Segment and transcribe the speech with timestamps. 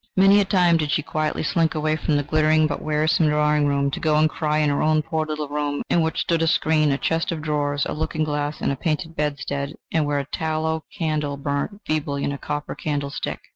[0.17, 3.91] Many a time did she quietly slink away from the glittering but wearisome drawing room,
[3.91, 6.89] to go and cry in her own poor little room, in which stood a screen,
[6.91, 10.85] a chest of drawers, a looking glass and a painted bedstead, and where a tallow
[10.97, 13.41] candle burnt feebly in a copper candle stick.